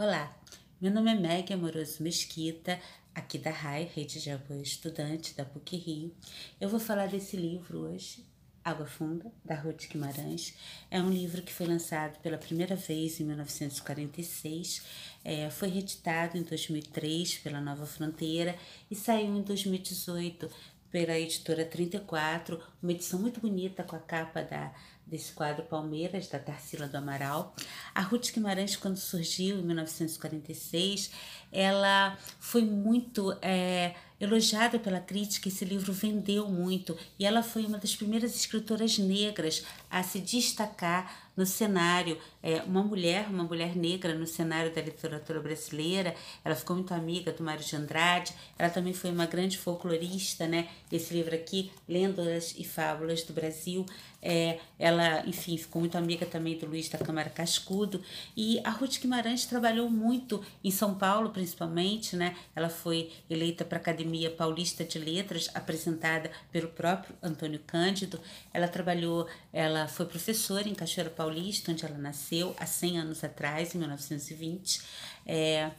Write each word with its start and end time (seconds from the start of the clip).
Olá, 0.00 0.32
meu 0.80 0.92
nome 0.92 1.10
é 1.10 1.14
Meg 1.16 1.52
Amoroso 1.52 2.04
Mesquita, 2.04 2.78
aqui 3.12 3.36
da 3.36 3.50
RAI, 3.50 3.90
Rede 3.92 4.20
de 4.20 4.30
Apoio 4.30 4.62
Estudante 4.62 5.34
da 5.34 5.44
PUC 5.44 5.76
Rio. 5.76 6.14
Eu 6.60 6.68
vou 6.68 6.78
falar 6.78 7.08
desse 7.08 7.36
livro 7.36 7.80
hoje, 7.80 8.24
Água 8.64 8.86
Funda, 8.86 9.32
da 9.44 9.56
Ruth 9.56 9.88
Guimarães. 9.88 10.54
É 10.88 11.02
um 11.02 11.10
livro 11.10 11.42
que 11.42 11.52
foi 11.52 11.66
lançado 11.66 12.16
pela 12.20 12.38
primeira 12.38 12.76
vez 12.76 13.18
em 13.18 13.24
1946, 13.24 14.82
é, 15.24 15.50
foi 15.50 15.66
reeditado 15.66 16.38
em 16.38 16.44
2003 16.44 17.38
pela 17.38 17.60
Nova 17.60 17.84
Fronteira 17.84 18.54
e 18.88 18.94
saiu 18.94 19.36
em 19.36 19.42
2018 19.42 20.48
pela 20.92 21.18
editora 21.18 21.64
34, 21.64 22.62
uma 22.80 22.92
edição 22.92 23.18
muito 23.18 23.40
bonita 23.40 23.82
com 23.82 23.96
a 23.96 23.98
capa 23.98 24.42
da, 24.42 24.72
desse 25.08 25.32
quadro 25.32 25.64
Palmeiras, 25.64 26.28
da 26.28 26.38
Tarsila 26.38 26.86
do 26.86 26.96
Amaral. 26.96 27.54
A 27.94 28.02
Ruth 28.02 28.32
Guimarães, 28.32 28.76
quando 28.76 28.96
surgiu 28.96 29.58
em 29.58 29.62
1946, 29.62 31.10
ela 31.50 32.16
foi 32.38 32.62
muito 32.62 33.36
é, 33.40 33.94
elogiada 34.20 34.78
pela 34.78 35.00
crítica, 35.00 35.48
esse 35.48 35.64
livro 35.64 35.92
vendeu 35.92 36.48
muito 36.48 36.96
e 37.18 37.24
ela 37.24 37.42
foi 37.42 37.64
uma 37.64 37.78
das 37.78 37.94
primeiras 37.94 38.34
escritoras 38.34 38.98
negras 38.98 39.64
a 39.90 40.02
se 40.02 40.20
destacar 40.20 41.28
no 41.38 41.46
cenário, 41.46 42.18
é, 42.42 42.62
uma 42.62 42.82
mulher, 42.82 43.28
uma 43.28 43.44
mulher 43.44 43.76
negra 43.76 44.12
no 44.12 44.26
cenário 44.26 44.74
da 44.74 44.82
literatura 44.82 45.38
brasileira. 45.38 46.12
Ela 46.44 46.56
ficou 46.56 46.74
muito 46.74 46.92
amiga 46.92 47.30
do 47.30 47.44
Mário 47.44 47.64
de 47.64 47.76
Andrade. 47.76 48.34
Ela 48.58 48.68
também 48.68 48.92
foi 48.92 49.12
uma 49.12 49.24
grande 49.24 49.56
folclorista, 49.56 50.48
né? 50.48 50.68
Esse 50.90 51.14
livro 51.14 51.32
aqui, 51.32 51.70
Lendas 51.88 52.56
e 52.58 52.64
Fábulas 52.64 53.22
do 53.22 53.32
Brasil. 53.32 53.86
É, 54.20 54.58
ela, 54.80 54.97
enfim, 55.26 55.56
ficou 55.56 55.80
muito 55.80 55.96
amiga 55.96 56.26
também 56.26 56.56
do 56.56 56.66
Luiz 56.66 56.88
da 56.88 56.98
Câmara 56.98 57.30
Cascudo. 57.30 58.02
E 58.36 58.60
a 58.64 58.70
Ruth 58.70 58.98
Guimarães 59.00 59.44
trabalhou 59.44 59.90
muito 59.90 60.44
em 60.62 60.70
São 60.70 60.94
Paulo, 60.94 61.30
principalmente, 61.30 62.16
né? 62.16 62.36
Ela 62.54 62.68
foi 62.68 63.10
eleita 63.28 63.64
para 63.64 63.78
a 63.78 63.80
Academia 63.80 64.30
Paulista 64.30 64.84
de 64.84 64.98
Letras, 64.98 65.50
apresentada 65.54 66.30
pelo 66.50 66.68
próprio 66.68 67.14
Antônio 67.22 67.60
Cândido. 67.66 68.20
Ela 68.52 68.68
trabalhou, 68.68 69.26
ela 69.52 69.88
foi 69.88 70.06
professora 70.06 70.68
em 70.68 70.74
Cachoeira 70.74 71.10
Paulista, 71.10 71.72
onde 71.72 71.84
ela 71.84 71.98
nasceu 71.98 72.54
há 72.58 72.66
100 72.66 72.98
anos 72.98 73.24
atrás, 73.24 73.74
em 73.74 73.78
1920. 73.78 74.80
É, 75.26 75.70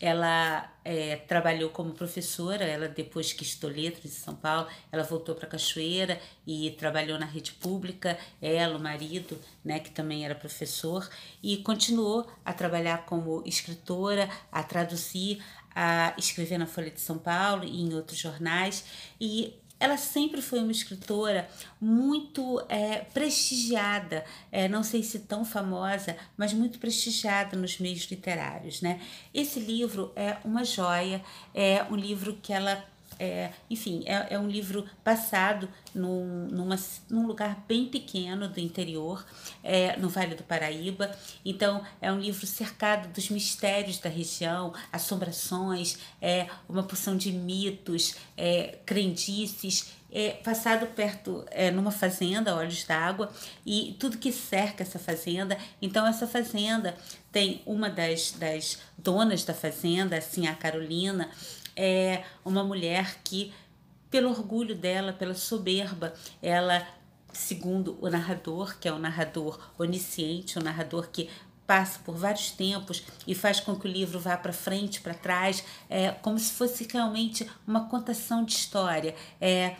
ela 0.00 0.70
é, 0.84 1.16
trabalhou 1.16 1.70
como 1.70 1.92
professora, 1.92 2.64
ela 2.64 2.88
depois 2.88 3.32
que 3.32 3.42
estudou 3.42 3.74
letras 3.74 4.04
em 4.04 4.08
São 4.08 4.34
Paulo, 4.34 4.68
ela 4.92 5.02
voltou 5.02 5.34
para 5.34 5.48
Cachoeira 5.48 6.20
e 6.46 6.70
trabalhou 6.72 7.18
na 7.18 7.26
rede 7.26 7.52
pública, 7.52 8.18
ela, 8.40 8.76
o 8.76 8.80
marido, 8.80 9.38
né, 9.64 9.78
que 9.80 9.90
também 9.90 10.24
era 10.24 10.34
professor, 10.34 11.08
e 11.42 11.58
continuou 11.58 12.26
a 12.44 12.52
trabalhar 12.52 13.06
como 13.06 13.42
escritora, 13.46 14.28
a 14.52 14.62
traduzir, 14.62 15.42
a 15.74 16.14
escrever 16.18 16.58
na 16.58 16.66
Folha 16.66 16.90
de 16.90 17.00
São 17.00 17.18
Paulo 17.18 17.64
e 17.64 17.80
em 17.82 17.94
outros 17.94 18.18
jornais, 18.18 18.84
e 19.20 19.54
ela 19.78 19.96
sempre 19.96 20.40
foi 20.40 20.60
uma 20.60 20.72
escritora 20.72 21.48
muito 21.80 22.64
é, 22.68 22.98
prestigiada, 23.12 24.24
é, 24.50 24.68
não 24.68 24.82
sei 24.82 25.02
se 25.02 25.20
tão 25.20 25.44
famosa, 25.44 26.16
mas 26.36 26.52
muito 26.52 26.78
prestigiada 26.78 27.56
nos 27.56 27.78
meios 27.78 28.04
literários. 28.10 28.80
Né? 28.80 29.00
Esse 29.32 29.60
livro 29.60 30.12
é 30.16 30.36
uma 30.44 30.64
joia, 30.64 31.22
é 31.54 31.84
um 31.90 31.96
livro 31.96 32.38
que 32.42 32.52
ela 32.52 32.84
é, 33.18 33.52
enfim, 33.68 34.02
é, 34.06 34.34
é 34.34 34.38
um 34.38 34.48
livro 34.48 34.84
passado 35.02 35.68
num, 35.94 36.48
numa, 36.50 36.78
num 37.08 37.26
lugar 37.26 37.64
bem 37.68 37.86
pequeno 37.86 38.48
do 38.48 38.60
interior, 38.60 39.24
é, 39.62 39.96
no 39.96 40.08
Vale 40.08 40.34
do 40.34 40.42
Paraíba. 40.42 41.10
Então, 41.44 41.84
é 42.00 42.12
um 42.12 42.18
livro 42.18 42.46
cercado 42.46 43.12
dos 43.12 43.28
mistérios 43.30 43.98
da 43.98 44.08
região, 44.08 44.72
assombrações, 44.92 45.98
é, 46.20 46.48
uma 46.68 46.82
porção 46.82 47.16
de 47.16 47.32
mitos, 47.32 48.16
é, 48.36 48.78
crendices 48.84 49.92
é, 50.14 50.30
passado 50.30 50.86
perto, 50.86 51.44
é, 51.50 51.72
numa 51.72 51.90
fazenda, 51.90 52.54
Olhos 52.54 52.84
d'Água, 52.84 53.32
e 53.66 53.96
tudo 53.98 54.16
que 54.16 54.30
cerca 54.30 54.84
essa 54.84 54.98
fazenda. 54.98 55.58
Então, 55.82 56.06
essa 56.06 56.24
fazenda 56.24 56.96
tem 57.32 57.60
uma 57.66 57.90
das, 57.90 58.30
das 58.30 58.78
donas 58.96 59.42
da 59.42 59.52
fazenda, 59.52 60.16
assim, 60.16 60.46
a 60.46 60.54
Carolina, 60.54 61.28
é 61.74 62.22
uma 62.44 62.62
mulher 62.62 63.16
que, 63.24 63.52
pelo 64.08 64.30
orgulho 64.30 64.76
dela, 64.76 65.12
pela 65.12 65.34
soberba, 65.34 66.14
ela 66.40 66.86
segundo 67.32 67.98
o 68.00 68.08
narrador, 68.08 68.78
que 68.78 68.86
é 68.86 68.92
o 68.92 68.98
narrador 68.98 69.58
onisciente, 69.76 70.56
o 70.56 70.62
narrador 70.62 71.08
que 71.10 71.28
passa 71.66 71.98
por 72.04 72.14
vários 72.16 72.50
tempos 72.50 73.02
e 73.26 73.34
faz 73.34 73.60
com 73.60 73.74
que 73.74 73.86
o 73.86 73.90
livro 73.90 74.18
vá 74.20 74.36
para 74.36 74.52
frente, 74.52 75.00
para 75.00 75.14
trás, 75.14 75.64
é 75.88 76.10
como 76.10 76.38
se 76.38 76.52
fosse 76.52 76.86
realmente 76.90 77.48
uma 77.66 77.88
contação 77.88 78.44
de 78.44 78.52
história. 78.52 79.14
É, 79.40 79.76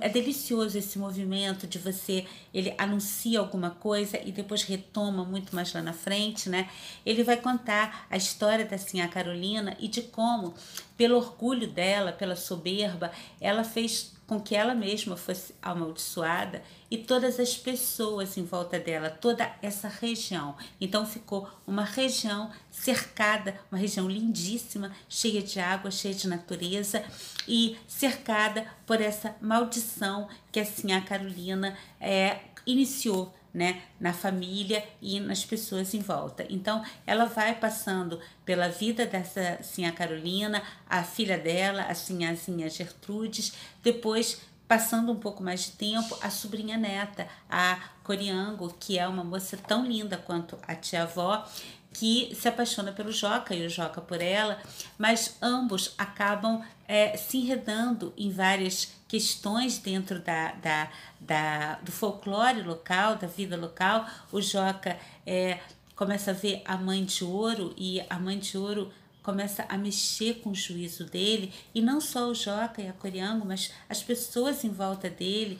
é 0.00 0.08
delicioso 0.08 0.76
esse 0.76 0.98
movimento 0.98 1.66
de 1.66 1.78
você, 1.78 2.26
ele 2.52 2.74
anuncia 2.76 3.38
alguma 3.38 3.70
coisa 3.70 4.18
e 4.24 4.32
depois 4.32 4.62
retoma 4.62 5.24
muito 5.24 5.54
mais 5.54 5.72
lá 5.72 5.80
na 5.80 5.92
frente, 5.92 6.48
né? 6.48 6.68
Ele 7.06 7.22
vai 7.22 7.36
contar 7.36 8.06
a 8.10 8.16
história 8.16 8.64
da 8.64 8.76
Sinha 8.76 9.06
Carolina 9.06 9.76
e 9.78 9.86
de 9.86 10.02
como, 10.02 10.54
pelo 10.96 11.16
orgulho 11.16 11.68
dela, 11.68 12.12
pela 12.12 12.34
soberba, 12.34 13.12
ela 13.40 13.62
fez 13.62 14.12
com 14.32 14.40
que 14.40 14.54
ela 14.54 14.74
mesma 14.74 15.14
fosse 15.14 15.54
amaldiçoada 15.60 16.62
e 16.90 16.96
todas 16.96 17.38
as 17.38 17.54
pessoas 17.54 18.38
em 18.38 18.44
volta 18.44 18.78
dela, 18.78 19.10
toda 19.10 19.54
essa 19.60 19.88
região. 19.88 20.56
Então 20.80 21.04
ficou 21.04 21.46
uma 21.66 21.84
região 21.84 22.50
cercada, 22.70 23.60
uma 23.70 23.78
região 23.78 24.08
lindíssima, 24.08 24.90
cheia 25.06 25.42
de 25.42 25.60
água, 25.60 25.90
cheia 25.90 26.14
de 26.14 26.26
natureza 26.26 27.04
e 27.46 27.76
cercada 27.86 28.66
por 28.86 29.02
essa 29.02 29.36
maldição 29.38 30.26
que 30.50 30.60
assim 30.60 30.92
a 30.92 31.02
Carolina 31.02 31.76
é, 32.00 32.38
iniciou 32.66 33.34
né, 33.52 33.82
na 34.00 34.12
família 34.12 34.82
e 35.00 35.20
nas 35.20 35.44
pessoas 35.44 35.92
em 35.94 36.00
volta. 36.00 36.46
Então, 36.48 36.82
ela 37.06 37.26
vai 37.26 37.54
passando 37.54 38.20
pela 38.44 38.68
vida 38.68 39.04
dessa 39.06 39.62
Sinha 39.62 39.92
Carolina, 39.92 40.62
a 40.88 41.02
filha 41.02 41.38
dela, 41.38 41.82
a 41.82 41.94
Sinhazinha 41.94 42.68
Gertrudes, 42.70 43.52
depois 43.82 44.40
passando 44.66 45.12
um 45.12 45.16
pouco 45.16 45.42
mais 45.42 45.64
de 45.64 45.72
tempo, 45.72 46.16
a 46.22 46.30
sobrinha 46.30 46.78
neta, 46.78 47.28
a 47.50 47.78
Coriango, 48.02 48.74
que 48.80 48.98
é 48.98 49.06
uma 49.06 49.22
moça 49.22 49.54
tão 49.56 49.84
linda 49.84 50.16
quanto 50.16 50.56
a 50.66 50.74
tia-avó, 50.74 51.46
que 51.92 52.34
se 52.34 52.48
apaixona 52.48 52.92
pelo 52.92 53.12
Joca 53.12 53.54
e 53.54 53.66
o 53.66 53.70
Joca 53.70 54.00
por 54.00 54.20
ela, 54.20 54.58
mas 54.98 55.36
ambos 55.40 55.94
acabam 55.98 56.62
é, 56.88 57.16
se 57.16 57.38
enredando 57.38 58.12
em 58.16 58.30
várias 58.30 58.92
questões 59.06 59.78
dentro 59.78 60.20
da, 60.20 60.52
da, 60.52 60.90
da, 61.20 61.74
do 61.76 61.92
folclore 61.92 62.62
local, 62.62 63.16
da 63.16 63.26
vida 63.26 63.56
local. 63.56 64.06
O 64.30 64.40
Joca 64.40 64.98
é, 65.26 65.58
começa 65.94 66.30
a 66.30 66.34
ver 66.34 66.62
a 66.64 66.76
mãe 66.76 67.04
de 67.04 67.24
ouro 67.24 67.74
e 67.76 68.02
a 68.08 68.18
mãe 68.18 68.38
de 68.38 68.56
ouro 68.56 68.90
começa 69.22 69.64
a 69.68 69.78
mexer 69.78 70.40
com 70.40 70.50
o 70.50 70.54
juízo 70.54 71.04
dele, 71.04 71.52
e 71.74 71.80
não 71.80 72.00
só 72.00 72.28
o 72.28 72.34
Joca 72.34 72.82
e 72.82 72.88
a 72.88 72.92
Coriango, 72.92 73.46
mas 73.46 73.72
as 73.88 74.02
pessoas 74.02 74.64
em 74.64 74.70
volta 74.70 75.08
dele 75.08 75.58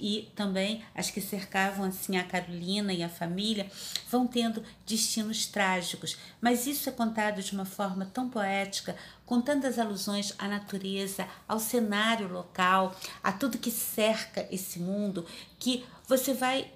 e 0.00 0.28
também 0.34 0.82
as 0.94 1.10
que 1.10 1.20
cercavam 1.20 1.86
assim 1.86 2.16
a 2.16 2.24
Carolina 2.24 2.92
e 2.92 3.02
a 3.02 3.08
família 3.08 3.70
vão 4.10 4.26
tendo 4.26 4.62
destinos 4.86 5.46
trágicos. 5.46 6.16
Mas 6.40 6.66
isso 6.66 6.88
é 6.88 6.92
contado 6.92 7.42
de 7.42 7.52
uma 7.52 7.64
forma 7.64 8.04
tão 8.06 8.28
poética, 8.28 8.96
com 9.24 9.40
tantas 9.40 9.78
alusões 9.78 10.34
à 10.38 10.48
natureza, 10.48 11.26
ao 11.48 11.58
cenário 11.58 12.30
local, 12.30 12.94
a 13.22 13.32
tudo 13.32 13.58
que 13.58 13.70
cerca 13.70 14.46
esse 14.50 14.78
mundo, 14.78 15.24
que 15.58 15.84
você 16.06 16.34
vai 16.34 16.70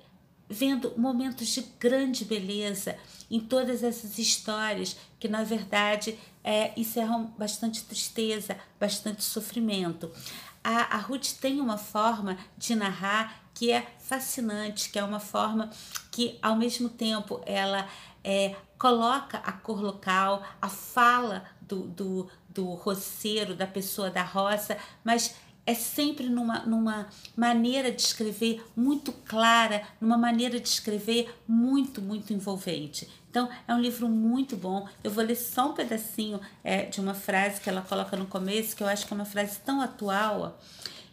vendo 0.49 0.95
momentos 0.97 1.49
de 1.49 1.63
grande 1.79 2.25
beleza 2.25 2.97
em 3.31 3.39
todas 3.39 3.83
essas 3.83 4.19
histórias 4.19 4.97
que, 5.19 5.29
na 5.29 5.45
verdade, 5.45 6.19
é, 6.43 6.73
encerram 6.79 7.27
bastante 7.39 7.85
tristeza, 7.85 8.57
bastante 8.81 9.23
sofrimento. 9.23 10.11
A, 10.65 10.97
a 10.97 10.99
Ruth 10.99 11.33
tem 11.41 11.61
uma 11.61 11.77
forma 11.77 12.39
de 12.57 12.75
narrar 12.75 13.43
que 13.53 13.73
é 13.73 13.87
fascinante, 13.99 14.91
que 14.91 14.99
é 14.99 15.05
uma 15.05 15.21
forma 15.21 15.71
que, 16.11 16.39
ao 16.41 16.57
mesmo 16.57 16.89
tempo, 16.89 17.41
ela 17.45 17.89
é, 18.23 18.55
coloca 18.79 19.39
a 19.39 19.53
cor 19.53 19.83
local, 19.83 20.43
a 20.63 20.69
fala 20.69 21.45
do, 21.61 21.83
do, 21.89 22.31
do 22.49 22.65
roceiro, 22.75 23.55
da 23.55 23.67
pessoa 23.67 24.11
da 24.11 24.23
roça, 24.23 24.79
mas 25.03 25.35
é 25.69 25.75
sempre 25.75 26.31
numa, 26.31 26.61
numa 26.61 27.09
maneira 27.37 27.93
de 27.93 28.01
escrever 28.01 28.65
muito 28.75 29.13
clara, 29.13 29.83
numa 30.01 30.17
maneira 30.17 30.59
de 30.59 30.67
escrever 30.67 31.31
muito, 31.47 32.01
muito 32.01 32.33
envolvente. 32.33 33.07
Então, 33.29 33.51
é 33.69 33.75
um 33.75 33.79
livro 33.79 34.09
muito 34.09 34.57
bom. 34.57 34.89
Eu 35.05 35.11
vou 35.11 35.23
ler 35.23 35.35
só 35.35 35.69
um 35.69 35.75
pedacinho 35.75 36.41
é, 36.65 36.87
de 36.87 37.03
uma 37.03 37.13
frase 37.13 37.61
que 37.61 37.69
ela 37.69 37.83
coloca 37.83 38.17
no 38.17 38.25
começo, 38.25 38.75
que 38.75 38.83
eu 38.83 38.87
acho 38.87 39.07
que 39.07 39.13
é 39.13 39.15
uma 39.15 39.27
frase 39.27 39.61
tão 39.61 39.83
atual. 39.83 40.59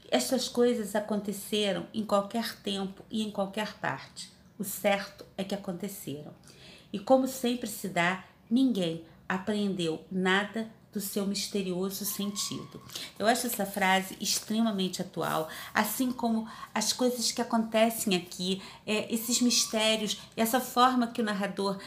Estas 0.09 0.47
coisas 0.47 0.95
aconteceram 0.95 1.85
em 1.93 2.05
qualquer 2.05 2.55
tempo 2.61 3.03
e 3.11 3.23
em 3.23 3.31
qualquer 3.31 3.73
parte. 3.79 4.31
O 4.57 4.63
certo 4.63 5.25
é 5.37 5.43
que 5.43 5.53
aconteceram. 5.53 6.31
E 6.93 6.97
como 6.97 7.27
sempre 7.27 7.67
se 7.67 7.89
dá, 7.89 8.23
ninguém, 8.49 9.03
apreendeu 9.27 10.01
nada 10.09 10.65
do 10.95 11.01
seu 11.01 11.27
misterioso 11.27 12.05
sentido. 12.05 12.81
Eu 13.19 13.27
acho 13.27 13.45
essa 13.45 13.65
frase 13.65 14.15
extremamente 14.21 15.01
atual, 15.01 15.49
assim 15.73 16.09
como 16.09 16.47
as 16.73 16.93
coisas 16.93 17.33
que 17.33 17.41
acontecem 17.41 18.15
aqui, 18.15 18.61
é, 18.87 19.13
esses 19.13 19.41
mistérios, 19.41 20.17
essa 20.37 20.61
forma 20.61 21.07
que 21.07 21.21
o 21.21 21.25
narrador 21.25 21.77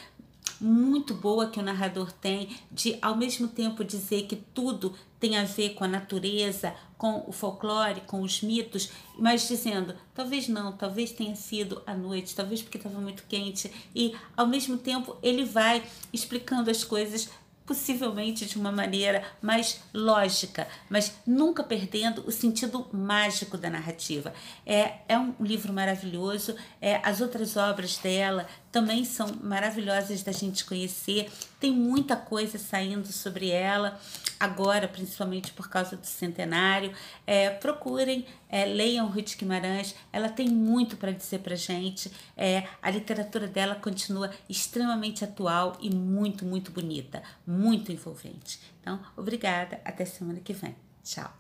muito 0.60 1.14
boa 1.14 1.48
que 1.48 1.60
o 1.60 1.62
narrador 1.62 2.10
tem 2.10 2.56
de 2.72 2.98
ao 3.00 3.16
mesmo 3.16 3.46
tempo 3.46 3.84
dizer 3.84 4.26
que 4.26 4.34
tudo 4.34 4.94
tem 5.20 5.36
a 5.36 5.44
ver 5.44 5.74
com 5.74 5.84
a 5.84 5.88
natureza, 5.88 6.74
com 6.96 7.24
o 7.26 7.32
folclore, 7.32 8.02
com 8.02 8.22
os 8.22 8.42
mitos, 8.42 8.90
mas 9.18 9.46
dizendo, 9.46 9.94
talvez 10.14 10.48
não, 10.48 10.72
talvez 10.72 11.12
tenha 11.12 11.36
sido 11.36 11.82
à 11.86 11.94
noite, 11.94 12.34
talvez 12.34 12.62
porque 12.62 12.76
estava 12.76 13.00
muito 13.00 13.24
quente, 13.28 13.70
e 13.94 14.16
ao 14.36 14.46
mesmo 14.46 14.78
tempo 14.78 15.16
ele 15.22 15.44
vai 15.44 15.84
explicando 16.12 16.70
as 16.70 16.82
coisas 16.82 17.28
possivelmente 17.68 18.46
de 18.46 18.56
uma 18.56 18.72
maneira 18.72 19.22
mais 19.42 19.82
lógica, 19.92 20.66
mas 20.88 21.12
nunca 21.26 21.62
perdendo 21.62 22.26
o 22.26 22.32
sentido 22.32 22.88
mágico 22.90 23.58
da 23.58 23.68
narrativa. 23.68 24.32
É, 24.64 24.94
é 25.06 25.18
um 25.18 25.34
livro 25.38 25.70
maravilhoso, 25.70 26.56
é, 26.80 26.98
as 27.04 27.20
outras 27.20 27.58
obras 27.58 27.98
dela 27.98 28.46
também 28.70 29.04
são 29.04 29.28
maravilhosas 29.42 30.22
da 30.22 30.32
gente 30.32 30.64
conhecer, 30.64 31.30
tem 31.58 31.72
muita 31.72 32.16
coisa 32.16 32.58
saindo 32.58 33.08
sobre 33.08 33.50
ela, 33.50 33.98
agora, 34.38 34.86
principalmente 34.86 35.52
por 35.52 35.68
causa 35.68 35.96
do 35.96 36.06
centenário. 36.06 36.92
É, 37.26 37.50
procurem, 37.50 38.26
é, 38.48 38.64
leiam 38.64 39.06
Ruth 39.08 39.36
Guimarães, 39.36 39.94
ela 40.12 40.28
tem 40.28 40.48
muito 40.48 40.96
para 40.96 41.12
dizer 41.12 41.40
para 41.40 41.56
gente. 41.56 42.10
É, 42.36 42.64
a 42.82 42.90
literatura 42.90 43.46
dela 43.46 43.74
continua 43.74 44.30
extremamente 44.48 45.24
atual 45.24 45.76
e 45.80 45.90
muito, 45.94 46.44
muito 46.44 46.70
bonita, 46.70 47.22
muito 47.46 47.90
envolvente. 47.90 48.60
Então, 48.80 49.00
obrigada, 49.16 49.80
até 49.84 50.04
semana 50.04 50.40
que 50.40 50.52
vem. 50.52 50.74
Tchau. 51.02 51.37